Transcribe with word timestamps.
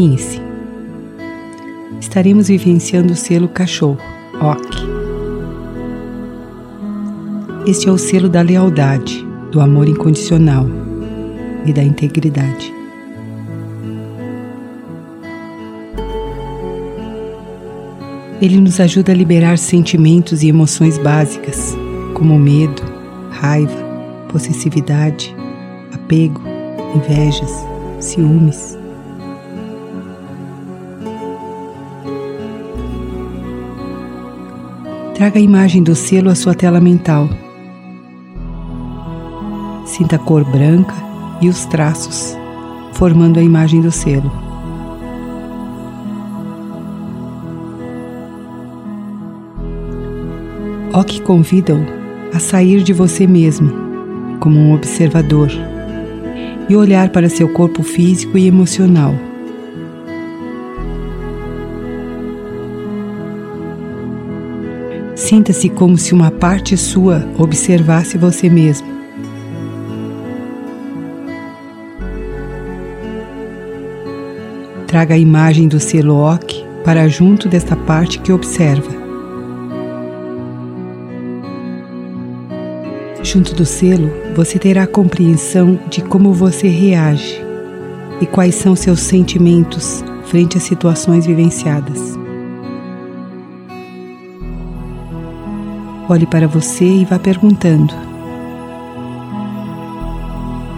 Alinhe-se. 0.00 0.40
Estaremos 2.00 2.48
vivenciando 2.48 3.12
o 3.12 3.16
selo 3.16 3.48
cachorro, 3.48 3.98
OK. 4.40 4.80
Este 7.66 7.86
é 7.86 7.92
o 7.92 7.98
selo 7.98 8.26
da 8.26 8.40
lealdade, 8.40 9.22
do 9.52 9.60
amor 9.60 9.86
incondicional 9.86 10.66
e 11.66 11.72
da 11.74 11.82
integridade. 11.82 12.72
Ele 18.40 18.58
nos 18.58 18.80
ajuda 18.80 19.12
a 19.12 19.14
liberar 19.14 19.58
sentimentos 19.58 20.42
e 20.42 20.48
emoções 20.48 20.96
básicas, 20.96 21.76
como 22.14 22.38
medo, 22.38 22.82
raiva, 23.32 23.76
possessividade, 24.30 25.36
apego, 25.92 26.40
invejas, 26.96 27.52
ciúmes. 27.98 28.79
Traga 35.20 35.38
a 35.38 35.42
imagem 35.42 35.82
do 35.82 35.94
selo 35.94 36.30
à 36.30 36.34
sua 36.34 36.54
tela 36.54 36.80
mental. 36.80 37.28
Sinta 39.84 40.16
a 40.16 40.18
cor 40.18 40.42
branca 40.50 40.94
e 41.42 41.48
os 41.50 41.66
traços, 41.66 42.34
formando 42.94 43.38
a 43.38 43.42
imagem 43.42 43.82
do 43.82 43.92
selo. 43.92 44.32
Ok 50.94 51.20
convida-o 51.20 51.84
a 52.34 52.38
sair 52.38 52.82
de 52.82 52.94
você 52.94 53.26
mesmo, 53.26 53.70
como 54.40 54.58
um 54.58 54.72
observador, 54.72 55.50
e 56.66 56.74
olhar 56.74 57.10
para 57.10 57.28
seu 57.28 57.52
corpo 57.52 57.82
físico 57.82 58.38
e 58.38 58.46
emocional 58.46 59.14
Sinta-se 65.30 65.68
como 65.68 65.96
se 65.96 66.12
uma 66.12 66.28
parte 66.28 66.76
sua 66.76 67.24
observasse 67.38 68.18
você 68.18 68.50
mesmo. 68.50 68.88
Traga 74.88 75.14
a 75.14 75.16
imagem 75.16 75.68
do 75.68 75.78
selo 75.78 76.16
OK 76.16 76.66
para 76.84 77.06
junto 77.06 77.48
desta 77.48 77.76
parte 77.76 78.18
que 78.18 78.32
observa. 78.32 78.90
Junto 83.22 83.54
do 83.54 83.64
selo, 83.64 84.10
você 84.34 84.58
terá 84.58 84.84
compreensão 84.84 85.78
de 85.88 86.02
como 86.02 86.34
você 86.34 86.66
reage 86.66 87.40
e 88.20 88.26
quais 88.26 88.56
são 88.56 88.74
seus 88.74 88.98
sentimentos 88.98 90.02
frente 90.24 90.56
às 90.56 90.64
situações 90.64 91.24
vivenciadas. 91.24 92.19
Olhe 96.10 96.26
para 96.26 96.48
você 96.48 96.84
e 96.84 97.04
vá 97.04 97.20
perguntando: 97.20 97.94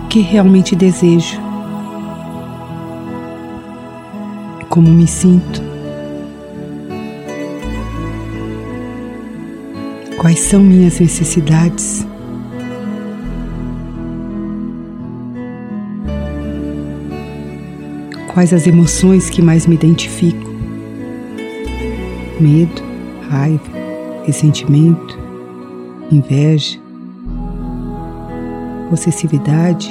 O 0.05 0.09
que 0.09 0.21
realmente 0.21 0.77
desejo? 0.77 1.41
Como 4.69 4.91
me 4.91 5.07
sinto? 5.07 5.63
Quais 10.19 10.39
são 10.39 10.63
minhas 10.63 11.01
necessidades? 11.01 12.07
Quais 18.35 18.53
as 18.53 18.67
emoções 18.67 19.31
que 19.31 19.41
mais 19.41 19.67
me 19.67 19.77
identifico? 19.77 20.53
Medo, 22.39 22.83
raiva, 23.31 23.73
ressentimento, 24.27 25.22
inveja, 26.15 26.79
possessividade, 28.91 29.91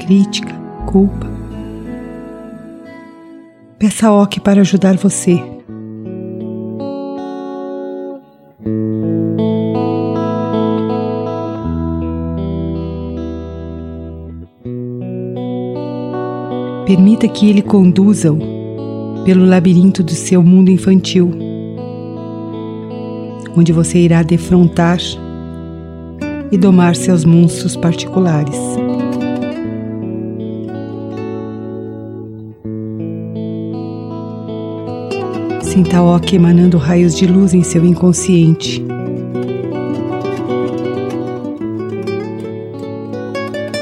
crítica, 0.00 0.54
culpa. 0.86 1.26
Peça 3.78 4.08
a 4.08 4.22
Ok 4.22 4.40
para 4.40 4.60
ajudar 4.60 4.96
você. 4.96 5.42
Permita 16.86 17.26
que 17.26 17.50
ele 17.50 17.62
conduza-o 17.62 18.38
pelo 19.24 19.44
labirinto 19.44 20.04
do 20.04 20.12
seu 20.12 20.40
mundo 20.40 20.70
infantil 20.70 21.45
onde 23.56 23.72
você 23.72 23.98
irá 23.98 24.22
defrontar 24.22 24.98
e 26.52 26.58
domar 26.58 26.94
seus 26.94 27.24
monstros 27.24 27.76
particulares. 27.76 28.56
Sinta 35.62 36.00
o 36.00 36.14
Ok 36.16 36.36
emanando 36.36 36.78
raios 36.78 37.14
de 37.14 37.26
luz 37.26 37.52
em 37.52 37.62
seu 37.62 37.84
inconsciente. 37.84 38.84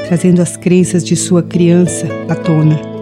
Trazendo 0.09 0.41
as 0.41 0.57
crenças 0.57 1.05
de 1.05 1.17
sua 1.17 1.43
criança 1.43 2.07
à 2.29 2.35
tona. 2.35 2.94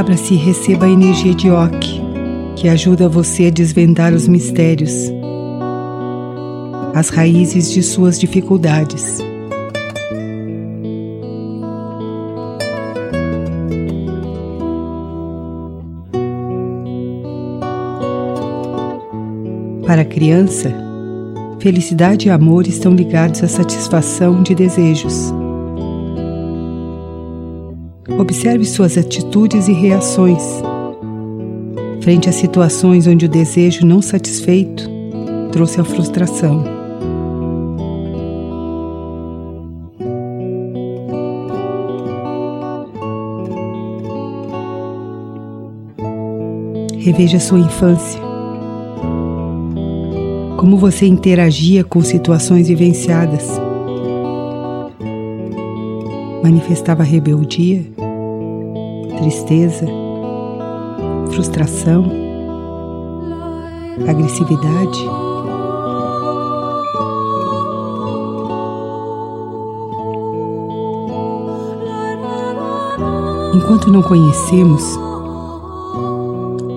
Abra-se 0.00 0.32
e 0.32 0.36
receba 0.38 0.86
a 0.86 0.88
energia 0.88 1.34
de 1.34 1.50
Ok, 1.50 2.00
que 2.56 2.70
ajuda 2.70 3.06
você 3.06 3.48
a 3.48 3.50
desvendar 3.50 4.14
os 4.14 4.26
mistérios, 4.26 5.12
as 6.94 7.10
raízes 7.10 7.70
de 7.70 7.82
suas 7.82 8.18
dificuldades. 8.18 9.18
Para 19.86 20.00
a 20.00 20.06
criança, 20.06 20.74
felicidade 21.58 22.28
e 22.28 22.30
amor 22.30 22.66
estão 22.66 22.94
ligados 22.94 23.44
à 23.44 23.48
satisfação 23.48 24.42
de 24.42 24.54
desejos. 24.54 25.39
Observe 28.18 28.64
suas 28.64 28.96
atitudes 28.96 29.68
e 29.68 29.72
reações. 29.72 30.42
Frente 32.02 32.28
a 32.28 32.32
situações 32.32 33.06
onde 33.06 33.26
o 33.26 33.28
desejo 33.28 33.84
não 33.84 34.00
satisfeito 34.00 34.88
trouxe 35.52 35.80
a 35.80 35.84
frustração. 35.84 36.64
Reveja 46.98 47.40
sua 47.40 47.58
infância. 47.58 48.20
Como 50.58 50.76
você 50.76 51.06
interagia 51.06 51.82
com 51.82 52.02
situações 52.02 52.68
vivenciadas. 52.68 53.48
Manifestava 56.42 57.02
rebeldia? 57.02 57.82
Tristeza, 59.20 59.86
frustração, 61.30 62.10
agressividade. 64.08 64.98
Enquanto 73.54 73.90
não 73.92 74.00
conhecemos, 74.02 74.98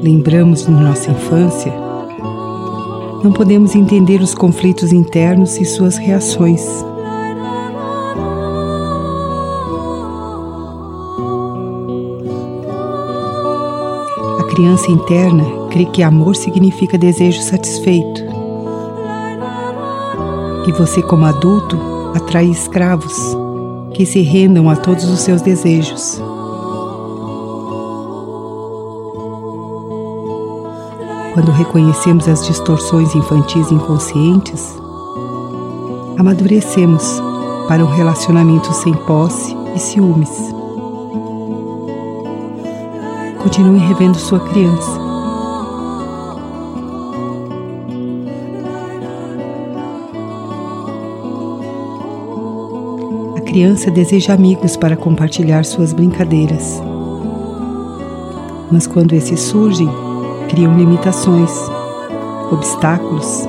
lembramos 0.03 0.65
de 0.65 0.71
nossa 0.71 1.11
infância, 1.11 1.73
não 3.23 3.31
podemos 3.31 3.73
entender 3.73 4.19
os 4.21 4.35
conflitos 4.35 4.91
internos 4.91 5.57
e 5.57 5.63
suas 5.63 5.95
reações. 5.95 6.92
Criança 14.53 14.91
interna 14.91 15.43
crê 15.71 15.83
que 15.85 16.03
amor 16.03 16.35
significa 16.35 16.95
desejo 16.95 17.41
satisfeito. 17.41 18.23
E 20.67 20.71
você, 20.73 21.01
como 21.01 21.25
adulto, 21.25 21.77
atrai 22.13 22.45
escravos 22.45 23.15
que 23.93 24.05
se 24.05 24.21
rendam 24.21 24.69
a 24.69 24.75
todos 24.75 25.05
os 25.05 25.21
seus 25.21 25.41
desejos. 25.41 26.21
Quando 31.33 31.51
reconhecemos 31.51 32.27
as 32.27 32.45
distorções 32.45 33.15
infantis 33.15 33.71
inconscientes, 33.71 34.79
amadurecemos 36.19 37.03
para 37.67 37.83
um 37.83 37.89
relacionamento 37.89 38.71
sem 38.71 38.93
posse 38.93 39.55
e 39.75 39.79
ciúmes. 39.79 40.62
Continue 43.43 43.79
revendo 43.79 44.17
sua 44.17 44.39
criança. 44.39 44.99
A 53.35 53.41
criança 53.41 53.91
deseja 53.91 54.33
amigos 54.33 54.77
para 54.77 54.95
compartilhar 54.95 55.65
suas 55.65 55.91
brincadeiras. 55.91 56.81
Mas 58.71 58.87
quando 58.87 59.13
esses 59.13 59.41
surgem, 59.41 59.89
criam 60.49 60.77
limitações, 60.77 61.51
obstáculos 62.49 63.47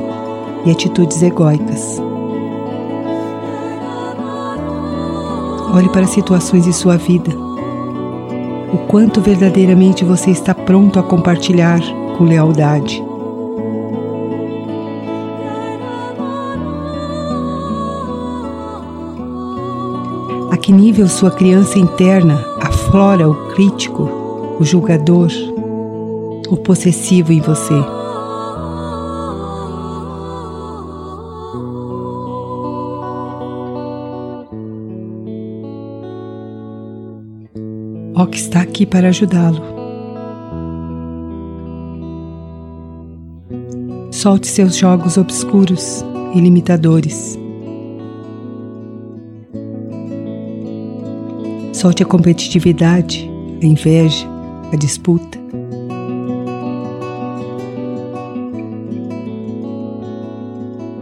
e 0.66 0.70
atitudes 0.72 1.22
egóicas. 1.22 2.00
Olhe 5.72 5.88
para 5.88 6.06
situações 6.06 6.64
de 6.64 6.72
sua 6.72 6.96
vida. 6.96 7.43
O 8.74 8.76
quanto 8.88 9.20
verdadeiramente 9.20 10.04
você 10.04 10.32
está 10.32 10.52
pronto 10.52 10.98
a 10.98 11.02
compartilhar 11.04 11.78
com 12.18 12.24
lealdade. 12.24 13.00
A 20.50 20.56
que 20.56 20.72
nível 20.72 21.06
sua 21.06 21.30
criança 21.30 21.78
interna 21.78 22.44
aflora 22.60 23.30
o 23.30 23.36
crítico, 23.54 24.10
o 24.58 24.64
julgador, 24.64 25.30
o 26.50 26.56
possessivo 26.56 27.32
em 27.32 27.40
você. 27.40 28.03
Que 38.30 38.36
está 38.36 38.60
aqui 38.60 38.86
para 38.86 39.08
ajudá-lo. 39.08 39.62
Solte 44.10 44.46
seus 44.46 44.76
jogos 44.76 45.18
obscuros 45.18 46.04
e 46.34 46.40
limitadores. 46.40 47.38
Solte 51.72 52.02
a 52.02 52.06
competitividade, 52.06 53.28
a 53.60 53.66
inveja, 53.66 54.26
a 54.72 54.76
disputa. 54.76 55.38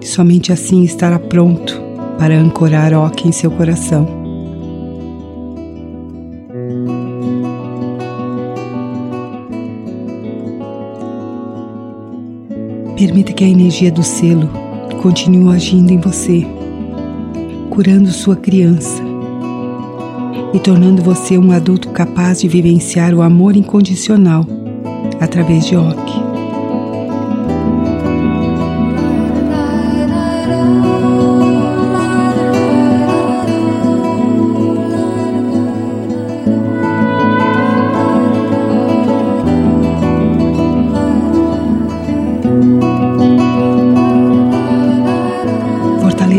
Somente 0.00 0.52
assim 0.52 0.82
estará 0.82 1.18
pronto 1.18 1.80
para 2.18 2.34
ancorar 2.34 2.92
Oque 2.92 3.28
em 3.28 3.32
seu 3.32 3.50
coração. 3.50 4.21
Permita 13.02 13.32
que 13.32 13.42
a 13.42 13.48
energia 13.48 13.90
do 13.90 14.04
selo 14.04 14.48
continue 15.02 15.52
agindo 15.52 15.90
em 15.90 15.98
você, 15.98 16.46
curando 17.68 18.12
sua 18.12 18.36
criança 18.36 19.02
e 20.54 20.60
tornando 20.60 21.02
você 21.02 21.36
um 21.36 21.50
adulto 21.50 21.88
capaz 21.88 22.42
de 22.42 22.46
vivenciar 22.46 23.12
o 23.12 23.20
amor 23.20 23.56
incondicional 23.56 24.46
através 25.20 25.66
de 25.66 25.74
Ok. 25.74 26.21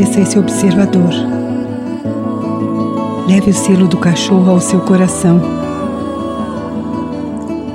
Fortaleça 0.03 0.19
esse 0.19 0.39
observador. 0.39 1.13
Leve 3.25 3.51
o 3.51 3.53
selo 3.53 3.87
do 3.87 3.97
cachorro 3.97 4.51
ao 4.51 4.59
seu 4.59 4.81
coração. 4.81 5.39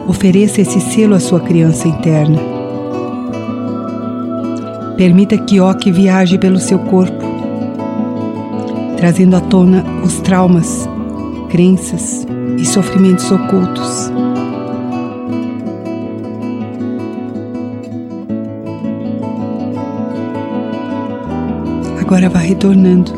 Ofereça 0.07 0.61
esse 0.61 0.79
selo 0.79 1.15
à 1.15 1.21
sua 1.21 1.41
criança 1.41 1.89
interna. 1.89 2.39
Permita 4.99 5.39
que 5.39 5.59
Ok 5.59 5.91
viaje 5.91 6.37
pelo 6.37 6.59
seu 6.59 6.79
corpo, 6.81 7.25
trazendo 8.99 9.35
à 9.35 9.41
tona 9.41 9.83
os 10.05 10.21
traumas, 10.21 10.87
crenças 11.49 12.27
e 12.59 12.65
sofrimentos 12.67 13.31
ocultos. 13.33 14.13
Agora 22.09 22.31
vá 22.31 22.39
retornando, 22.39 23.13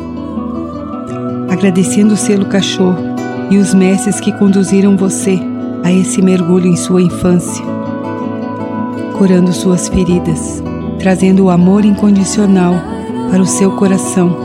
agradecendo 1.49 2.13
o 2.13 2.17
selo 2.17 2.45
cachorro 2.47 2.97
e 3.49 3.57
os 3.57 3.73
mestres 3.73 4.19
que 4.19 4.33
conduziram 4.33 4.97
você 4.97 5.39
a 5.81 5.89
esse 5.89 6.21
mergulho 6.21 6.67
em 6.67 6.75
sua 6.75 7.01
infância, 7.01 7.63
curando 9.17 9.53
suas 9.53 9.87
feridas, 9.87 10.61
trazendo 10.99 11.45
o 11.45 11.49
amor 11.49 11.85
incondicional 11.85 12.73
para 13.31 13.41
o 13.41 13.47
seu 13.47 13.71
coração, 13.77 14.35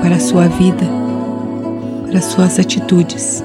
para 0.00 0.16
a 0.16 0.20
sua 0.20 0.48
vida, 0.48 0.86
para 2.10 2.22
suas 2.22 2.58
atitudes. 2.58 3.44